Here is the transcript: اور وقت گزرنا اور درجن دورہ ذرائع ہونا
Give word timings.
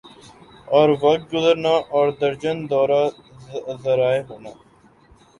اور 0.67 0.89
وقت 1.01 1.23
گزرنا 1.33 1.73
اور 1.95 2.07
درجن 2.21 2.57
دورہ 2.69 3.01
ذرائع 3.83 4.21
ہونا 4.29 4.51